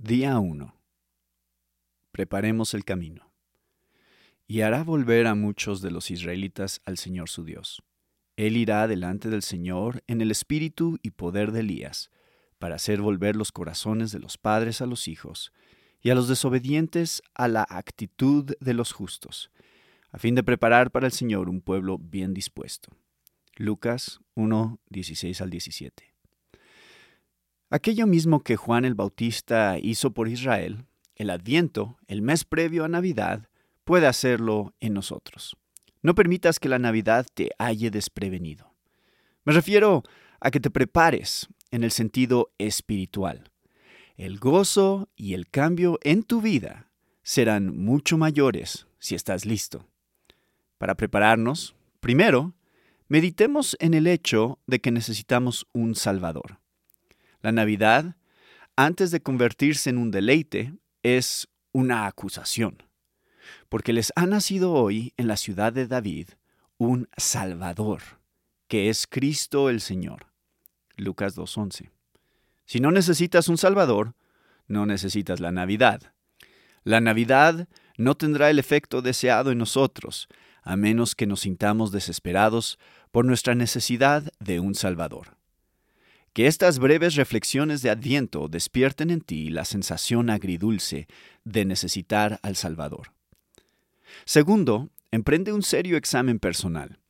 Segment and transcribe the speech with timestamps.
[0.00, 0.80] Día 1.
[2.12, 3.32] Preparemos el camino.
[4.46, 7.82] Y hará volver a muchos de los israelitas al Señor su Dios.
[8.36, 12.12] Él irá delante del Señor en el espíritu y poder de Elías,
[12.60, 15.52] para hacer volver los corazones de los padres a los hijos,
[16.00, 19.50] y a los desobedientes a la actitud de los justos,
[20.10, 22.96] a fin de preparar para el Señor un pueblo bien dispuesto.
[23.56, 26.17] Lucas 1, 16 al 17.
[27.70, 30.86] Aquello mismo que Juan el Bautista hizo por Israel,
[31.16, 33.50] el Adviento, el mes previo a Navidad,
[33.84, 35.54] puede hacerlo en nosotros.
[36.00, 38.72] No permitas que la Navidad te halle desprevenido.
[39.44, 40.02] Me refiero
[40.40, 43.50] a que te prepares en el sentido espiritual.
[44.16, 46.90] El gozo y el cambio en tu vida
[47.22, 49.86] serán mucho mayores si estás listo.
[50.78, 52.54] Para prepararnos, primero,
[53.08, 56.60] meditemos en el hecho de que necesitamos un Salvador.
[57.40, 58.16] La Navidad,
[58.74, 60.74] antes de convertirse en un deleite,
[61.04, 62.82] es una acusación,
[63.68, 66.30] porque les ha nacido hoy en la ciudad de David
[66.78, 68.02] un Salvador,
[68.66, 70.26] que es Cristo el Señor.
[70.96, 71.90] Lucas 2.11.
[72.66, 74.14] Si no necesitas un Salvador,
[74.66, 76.12] no necesitas la Navidad.
[76.82, 80.28] La Navidad no tendrá el efecto deseado en nosotros,
[80.62, 82.78] a menos que nos sintamos desesperados
[83.12, 85.37] por nuestra necesidad de un Salvador.
[86.38, 91.08] Que estas breves reflexiones de Adviento despierten en ti la sensación agridulce
[91.42, 93.12] de necesitar al Salvador.
[94.24, 97.00] Segundo, emprende un serio examen personal.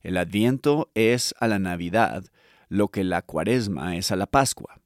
[0.00, 2.24] El Adviento es a la Navidad
[2.70, 4.80] lo que la Cuaresma es a la Pascua.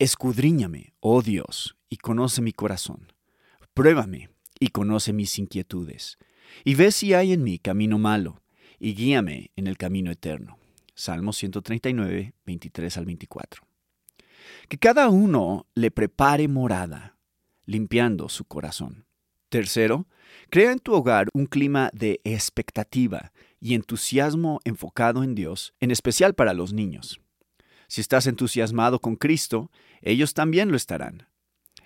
[0.00, 3.12] Escudriñame, oh Dios, y conoce mi corazón.
[3.72, 6.18] Pruébame y conoce mis inquietudes,
[6.64, 8.42] y ve si hay en mí camino malo,
[8.80, 10.58] y guíame en el camino eterno.
[10.96, 13.62] Salmo 139, 23 al 24.
[14.68, 17.18] Que cada uno le prepare morada,
[17.66, 19.04] limpiando su corazón.
[19.50, 20.08] Tercero,
[20.48, 26.34] crea en tu hogar un clima de expectativa y entusiasmo enfocado en Dios, en especial
[26.34, 27.20] para los niños.
[27.88, 29.70] Si estás entusiasmado con Cristo,
[30.00, 31.28] ellos también lo estarán.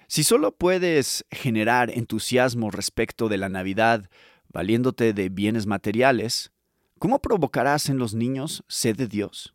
[0.06, 4.09] Si solo puedes generar entusiasmo respecto de la Navidad
[4.49, 6.53] valiéndote de bienes materiales,
[7.00, 9.55] ¿Cómo provocarás en los niños sed de Dios?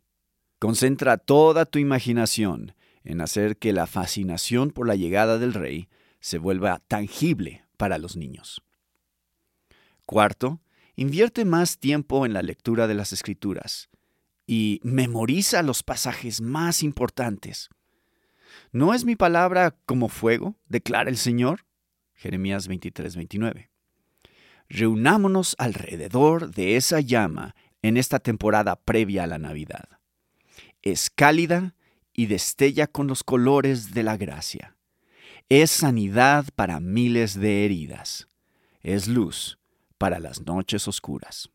[0.58, 2.74] Concentra toda tu imaginación
[3.04, 8.16] en hacer que la fascinación por la llegada del rey se vuelva tangible para los
[8.16, 8.64] niños.
[10.06, 10.60] Cuarto,
[10.96, 13.90] invierte más tiempo en la lectura de las escrituras
[14.44, 17.68] y memoriza los pasajes más importantes.
[18.72, 20.56] ¿No es mi palabra como fuego?
[20.66, 21.64] declara el Señor.
[22.12, 23.70] Jeremías 23, 29
[24.68, 29.88] reunámonos alrededor de esa llama en esta temporada previa a la Navidad.
[30.82, 31.74] Es cálida
[32.12, 34.76] y destella con los colores de la gracia.
[35.48, 38.28] Es sanidad para miles de heridas.
[38.82, 39.58] Es luz
[39.98, 41.50] para las noches oscuras.